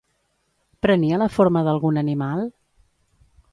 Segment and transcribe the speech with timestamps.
[0.85, 2.43] Prenia la forma d'algun animal?